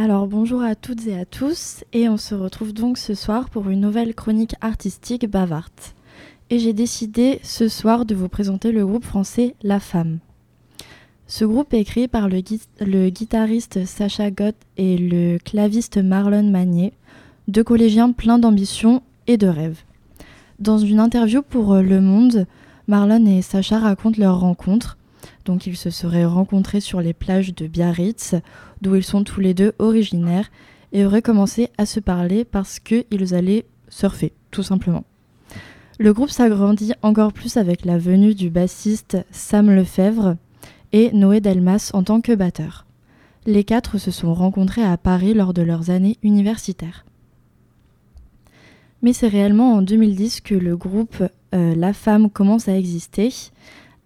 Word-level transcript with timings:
Alors 0.00 0.28
bonjour 0.28 0.62
à 0.62 0.76
toutes 0.76 1.08
et 1.08 1.18
à 1.18 1.24
tous 1.24 1.82
et 1.92 2.08
on 2.08 2.18
se 2.18 2.36
retrouve 2.36 2.72
donc 2.72 2.98
ce 2.98 3.14
soir 3.14 3.50
pour 3.50 3.68
une 3.68 3.80
nouvelle 3.80 4.14
chronique 4.14 4.54
artistique 4.60 5.28
Bavart. 5.28 5.72
Et 6.50 6.60
j'ai 6.60 6.72
décidé 6.72 7.40
ce 7.42 7.66
soir 7.66 8.04
de 8.04 8.14
vous 8.14 8.28
présenter 8.28 8.70
le 8.70 8.86
groupe 8.86 9.04
français 9.04 9.56
La 9.60 9.80
Femme. 9.80 10.20
Ce 11.26 11.44
groupe 11.44 11.74
est 11.74 11.82
créé 11.82 12.06
par 12.06 12.28
le, 12.28 13.08
guitariste 13.10 13.86
Sacha 13.86 14.30
Gott 14.30 14.54
et 14.76 14.96
le 14.98 15.38
claviste 15.38 15.98
Marlon 15.98 16.48
Magnier, 16.48 16.92
deux 17.48 17.64
collégiens 17.64 18.12
pleins 18.12 18.38
d'ambition 18.38 19.02
et 19.26 19.36
de 19.36 19.48
rêves. 19.48 19.82
Dans 20.60 20.78
une 20.78 21.00
interview 21.00 21.42
pour 21.42 21.74
Le 21.74 22.00
Monde, 22.00 22.46
Marlon 22.86 23.26
et 23.26 23.42
Sacha 23.42 23.80
racontent 23.80 24.20
leur 24.20 24.38
rencontre 24.38 24.96
donc 25.44 25.66
ils 25.66 25.76
se 25.76 25.90
seraient 25.90 26.24
rencontrés 26.24 26.80
sur 26.80 27.00
les 27.00 27.12
plages 27.12 27.54
de 27.54 27.66
Biarritz, 27.66 28.34
d'où 28.82 28.94
ils 28.96 29.04
sont 29.04 29.24
tous 29.24 29.40
les 29.40 29.54
deux 29.54 29.72
originaires, 29.78 30.50
et 30.92 31.04
auraient 31.04 31.22
commencé 31.22 31.68
à 31.78 31.86
se 31.86 32.00
parler 32.00 32.44
parce 32.44 32.78
qu'ils 32.80 33.34
allaient 33.34 33.66
surfer, 33.88 34.32
tout 34.50 34.62
simplement. 34.62 35.04
Le 35.98 36.12
groupe 36.12 36.30
s'agrandit 36.30 36.92
encore 37.02 37.32
plus 37.32 37.56
avec 37.56 37.84
la 37.84 37.98
venue 37.98 38.34
du 38.34 38.50
bassiste 38.50 39.18
Sam 39.32 39.70
Lefebvre 39.70 40.36
et 40.92 41.10
Noé 41.12 41.40
Delmas 41.40 41.90
en 41.92 42.04
tant 42.04 42.20
que 42.20 42.32
batteur. 42.32 42.86
Les 43.46 43.64
quatre 43.64 43.98
se 43.98 44.10
sont 44.10 44.32
rencontrés 44.32 44.84
à 44.84 44.96
Paris 44.96 45.34
lors 45.34 45.54
de 45.54 45.62
leurs 45.62 45.90
années 45.90 46.16
universitaires. 46.22 47.04
Mais 49.02 49.12
c'est 49.12 49.28
réellement 49.28 49.74
en 49.74 49.82
2010 49.82 50.40
que 50.40 50.54
le 50.54 50.76
groupe 50.76 51.22
euh, 51.54 51.74
La 51.74 51.92
Femme 51.92 52.30
commence 52.30 52.68
à 52.68 52.76
exister, 52.76 53.32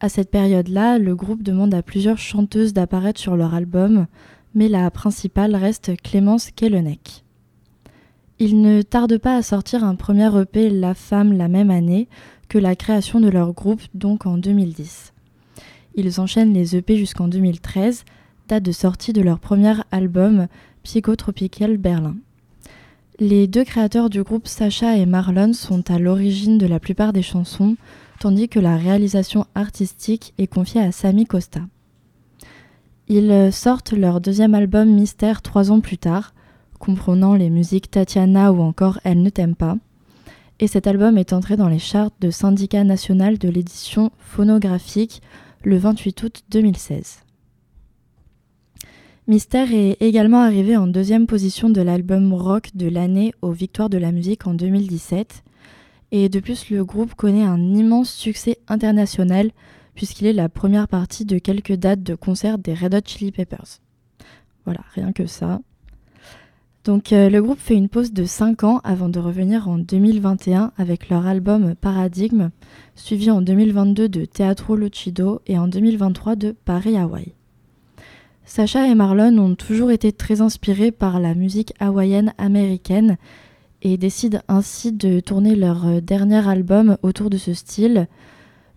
à 0.00 0.08
cette 0.08 0.30
période-là, 0.30 0.98
le 0.98 1.14
groupe 1.14 1.42
demande 1.42 1.74
à 1.74 1.82
plusieurs 1.82 2.18
chanteuses 2.18 2.72
d'apparaître 2.72 3.20
sur 3.20 3.36
leur 3.36 3.54
album, 3.54 4.06
mais 4.54 4.68
la 4.68 4.90
principale 4.90 5.54
reste 5.54 5.92
Clémence 6.02 6.50
Kellenek. 6.50 7.24
Ils 8.38 8.62
ne 8.62 8.80
tardent 8.80 9.18
pas 9.18 9.36
à 9.36 9.42
sortir 9.42 9.84
un 9.84 9.96
premier 9.96 10.30
EP 10.40 10.70
La 10.70 10.94
Femme 10.94 11.34
la 11.34 11.48
même 11.48 11.70
année 11.70 12.08
que 12.48 12.56
la 12.58 12.74
création 12.74 13.20
de 13.20 13.28
leur 13.28 13.52
groupe, 13.52 13.82
donc 13.92 14.24
en 14.24 14.38
2010. 14.38 15.12
Ils 15.96 16.20
enchaînent 16.20 16.54
les 16.54 16.76
EP 16.76 16.96
jusqu'en 16.96 17.28
2013, 17.28 18.04
date 18.48 18.62
de 18.62 18.72
sortie 18.72 19.12
de 19.12 19.20
leur 19.20 19.38
premier 19.38 19.74
album 19.92 20.46
Psychotropical 20.82 21.76
Berlin. 21.76 22.16
Les 23.18 23.46
deux 23.46 23.64
créateurs 23.64 24.08
du 24.08 24.22
groupe 24.22 24.48
Sacha 24.48 24.96
et 24.96 25.04
Marlon 25.04 25.52
sont 25.52 25.90
à 25.90 25.98
l'origine 25.98 26.56
de 26.56 26.66
la 26.66 26.80
plupart 26.80 27.12
des 27.12 27.20
chansons, 27.20 27.76
tandis 28.20 28.50
que 28.50 28.60
la 28.60 28.76
réalisation 28.76 29.46
artistique 29.54 30.34
est 30.38 30.46
confiée 30.46 30.82
à 30.82 30.92
Sami 30.92 31.24
Costa. 31.24 31.62
Ils 33.08 33.50
sortent 33.50 33.92
leur 33.92 34.20
deuxième 34.20 34.54
album 34.54 34.90
Mystère 34.90 35.42
trois 35.42 35.72
ans 35.72 35.80
plus 35.80 35.98
tard, 35.98 36.34
comprenant 36.78 37.34
les 37.34 37.50
musiques 37.50 37.90
Tatiana 37.90 38.52
ou 38.52 38.60
encore 38.60 39.00
Elle 39.04 39.22
ne 39.22 39.30
t'aime 39.30 39.56
pas, 39.56 39.78
et 40.60 40.66
cet 40.66 40.86
album 40.86 41.16
est 41.16 41.32
entré 41.32 41.56
dans 41.56 41.68
les 41.68 41.78
charts 41.78 42.10
de 42.20 42.30
syndicat 42.30 42.84
national 42.84 43.38
de 43.38 43.48
l'édition 43.48 44.10
phonographique 44.18 45.22
le 45.64 45.78
28 45.78 46.22
août 46.22 46.42
2016. 46.50 47.20
Mystère 49.28 49.72
est 49.72 49.96
également 50.00 50.42
arrivé 50.42 50.76
en 50.76 50.86
deuxième 50.86 51.26
position 51.26 51.70
de 51.70 51.80
l'album 51.80 52.34
rock 52.34 52.68
de 52.74 52.88
l'année 52.88 53.32
aux 53.40 53.52
Victoires 53.52 53.88
de 53.88 53.98
la 53.98 54.12
musique 54.12 54.46
en 54.46 54.52
2017 54.52 55.42
et 56.12 56.28
de 56.28 56.40
plus, 56.40 56.70
le 56.70 56.84
groupe 56.84 57.14
connaît 57.14 57.44
un 57.44 57.60
immense 57.74 58.12
succès 58.12 58.58
international 58.68 59.50
puisqu'il 59.94 60.26
est 60.26 60.32
la 60.32 60.48
première 60.48 60.88
partie 60.88 61.24
de 61.24 61.38
quelques 61.38 61.74
dates 61.74 62.02
de 62.02 62.14
concerts 62.14 62.58
des 62.58 62.74
Red 62.74 62.94
Hot 62.94 63.00
Chili 63.04 63.32
Peppers. 63.32 63.80
Voilà, 64.64 64.80
rien 64.94 65.12
que 65.12 65.26
ça. 65.26 65.60
Donc 66.84 67.12
euh, 67.12 67.28
le 67.28 67.42
groupe 67.42 67.58
fait 67.58 67.74
une 67.74 67.90
pause 67.90 68.12
de 68.12 68.24
5 68.24 68.64
ans 68.64 68.80
avant 68.84 69.10
de 69.10 69.18
revenir 69.18 69.68
en 69.68 69.76
2021 69.76 70.72
avec 70.78 71.10
leur 71.10 71.26
album 71.26 71.74
Paradigme, 71.74 72.50
suivi 72.94 73.30
en 73.30 73.42
2022 73.42 74.08
de 74.08 74.24
Teatro 74.24 74.76
Lucido 74.76 75.42
et 75.46 75.58
en 75.58 75.68
2023 75.68 76.36
de 76.36 76.56
Paris 76.64 76.96
Hawaii. 76.96 77.34
Sacha 78.46 78.88
et 78.88 78.94
Marlon 78.94 79.36
ont 79.38 79.54
toujours 79.54 79.90
été 79.90 80.12
très 80.12 80.40
inspirés 80.40 80.90
par 80.90 81.20
la 81.20 81.34
musique 81.34 81.74
hawaïenne 81.78 82.32
américaine 82.38 83.18
et 83.82 83.96
décident 83.96 84.40
ainsi 84.48 84.92
de 84.92 85.20
tourner 85.20 85.56
leur 85.56 85.86
euh, 85.86 86.00
dernier 86.00 86.46
album 86.48 86.96
autour 87.02 87.30
de 87.30 87.38
ce 87.38 87.54
style. 87.54 88.08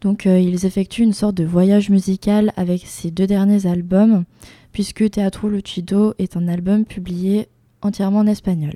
Donc 0.02 0.25
euh, 0.25 0.40
ils 0.40 0.66
effectuent 0.66 1.03
une 1.03 1.14
sorte 1.14 1.36
de 1.36 1.46
voyage 1.46 1.90
musical 1.90 2.52
avec 2.58 2.84
ces 2.86 3.12
deux 3.12 3.28
derniers 3.28 3.66
albums, 3.66 4.25
puisque 4.72 5.09
Teatro 5.09 5.50
Lucido 5.50 6.14
est 6.19 6.36
un 6.38 6.47
album 6.47 6.86
publié 6.86 7.47
entièrement 7.81 8.19
en 8.19 8.28
espagnol. 8.28 8.74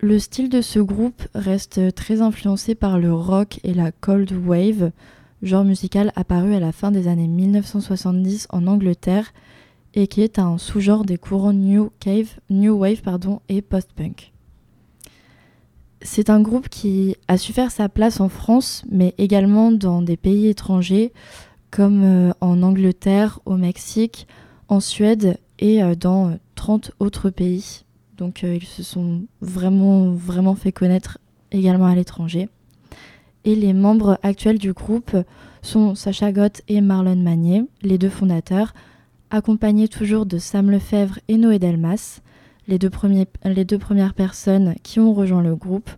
Le 0.00 0.18
style 0.18 0.50
de 0.50 0.60
ce 0.60 0.78
groupe 0.78 1.22
reste 1.34 1.94
très 1.94 2.20
influencé 2.20 2.74
par 2.74 2.98
le 2.98 3.14
rock 3.14 3.60
et 3.64 3.72
la 3.72 3.92
cold 3.92 4.30
wave, 4.46 4.90
genre 5.42 5.64
musical 5.64 6.12
apparu 6.16 6.54
à 6.54 6.60
la 6.60 6.72
fin 6.72 6.90
des 6.90 7.08
années 7.08 7.28
1970 7.28 8.48
en 8.50 8.66
Angleterre 8.66 9.32
et 9.94 10.06
qui 10.06 10.20
est 10.20 10.38
un 10.38 10.58
sous-genre 10.58 11.06
des 11.06 11.16
courants 11.16 11.54
new, 11.54 11.90
wave 12.50 13.00
et 13.48 13.62
post-punk. 13.62 14.32
C'est 16.06 16.30
un 16.30 16.40
groupe 16.40 16.68
qui 16.68 17.16
a 17.26 17.36
su 17.36 17.52
faire 17.52 17.72
sa 17.72 17.88
place 17.88 18.20
en 18.20 18.28
France, 18.28 18.84
mais 18.88 19.12
également 19.18 19.72
dans 19.72 20.02
des 20.02 20.16
pays 20.16 20.46
étrangers, 20.46 21.12
comme 21.72 22.04
euh, 22.04 22.32
en 22.40 22.62
Angleterre, 22.62 23.40
au 23.44 23.56
Mexique, 23.56 24.28
en 24.68 24.78
Suède 24.78 25.36
et 25.58 25.82
euh, 25.82 25.96
dans 25.96 26.38
30 26.54 26.92
autres 27.00 27.28
pays. 27.30 27.84
Donc 28.18 28.44
euh, 28.44 28.54
ils 28.54 28.66
se 28.66 28.84
sont 28.84 29.22
vraiment, 29.40 30.12
vraiment 30.12 30.54
fait 30.54 30.70
connaître 30.70 31.18
également 31.50 31.86
à 31.86 31.96
l'étranger. 31.96 32.48
Et 33.44 33.56
les 33.56 33.72
membres 33.72 34.20
actuels 34.22 34.58
du 34.58 34.72
groupe 34.72 35.16
sont 35.60 35.96
Sacha 35.96 36.30
Gott 36.30 36.62
et 36.68 36.80
Marlon 36.80 37.16
Magnier, 37.16 37.64
les 37.82 37.98
deux 37.98 38.10
fondateurs, 38.10 38.74
accompagnés 39.30 39.88
toujours 39.88 40.24
de 40.24 40.38
Sam 40.38 40.70
Lefebvre 40.70 41.18
et 41.26 41.36
Noé 41.36 41.58
Delmas 41.58 42.20
les 42.68 42.78
deux, 42.78 42.90
premières 42.90 44.14
personnes 44.14 44.74
qui 44.82 45.00
ont 45.00 45.12
rejoint 45.12 45.42
le 45.42 45.54
groupe. 45.54 45.90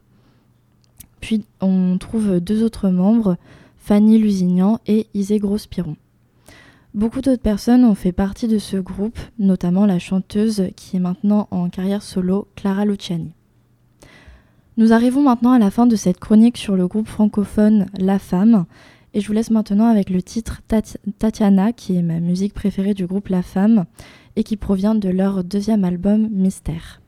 Puis 1.21 1.45
on 1.61 1.99
trouve 1.99 2.41
deux 2.41 2.63
autres 2.63 2.91
membres, 2.91 3.37
Fanny 3.79 4.19
Lusignan 4.19 4.79
et 4.87 5.07
Isée 5.15 5.39
Grospiron. 5.39 5.97
Beaucoup 6.95 7.21
d'autres 7.21 7.43
personnes 7.43 7.85
ont 7.85 7.95
fait 7.95 8.13
partie 8.13 8.49
de 8.49 8.59
ce 8.59 8.77
groupe, 8.77 9.19
notamment 9.39 9.87
la 9.87 9.99
chanteuse 9.99 10.69
qui 10.77 10.97
est 10.97 11.01
maintenant 11.01 11.49
en 11.51 11.69
carrière 11.69 12.03
solo, 12.03 12.49
Clara 12.57 12.85
Luciani. 12.85 13.33
Nous 14.77 14.93
arrivons 14.93 15.23
maintenant 15.23 15.53
à 15.53 15.59
la 15.59 15.71
fin 15.71 15.87
de 15.87 15.97
cette 15.97 16.21
chronique 16.21 16.57
sur 16.57 16.77
le 16.77 16.87
groupe 16.87 17.09
francophone 17.09 17.87
La 17.99 18.19
Femme, 18.19 18.65
et 19.13 19.21
je 19.21 19.27
vous 19.27 19.33
laisse 19.33 19.51
maintenant 19.51 19.87
avec 19.87 20.09
le 20.11 20.23
titre 20.23 20.61
Tatiana, 21.19 21.73
qui 21.73 21.97
est 21.97 22.03
ma 22.03 22.21
musique 22.21 22.55
préférée 22.55 22.95
du 22.95 23.07
groupe 23.07 23.29
La 23.29 23.43
Femme, 23.43 23.87
et 24.39 24.45
qui 24.45 24.57
provient 24.57 24.95
de 24.95 25.09
leur 25.09 25.43
deuxième 25.43 25.83
album 25.83 26.29
Mystère. 26.31 27.01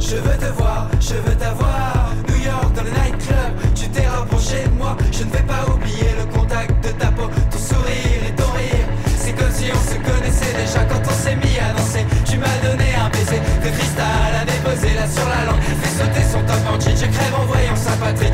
Je 0.00 0.16
veux 0.16 0.38
te 0.38 0.52
voir, 0.56 0.90
je 0.98 1.14
veux 1.14 1.36
t'avoir. 1.36 1.73
On 9.72 9.80
se 9.80 9.96
connaissait 9.96 10.52
déjà 10.52 10.84
quand 10.84 11.02
on 11.06 11.14
s'est 11.14 11.36
mis 11.36 11.58
à 11.58 11.72
danser. 11.72 12.04
Tu 12.24 12.36
m'as 12.38 12.58
donné 12.62 12.88
un 12.94 13.08
baiser 13.10 13.40
de 13.62 13.70
cristal 13.70 14.30
à 14.40 14.44
déposer 14.44 14.94
là 14.94 15.06
sur 15.06 15.26
la 15.28 15.44
langue. 15.46 15.62
Fais 15.80 15.94
sauter 15.98 16.24
son 16.26 16.42
top 16.42 16.62
en 16.68 16.80
jean, 16.80 16.96
je 16.96 17.06
crève 17.06 17.34
en 17.38 17.46
voyant 17.46 17.76
sa 17.76 17.92
patrie 17.92 18.33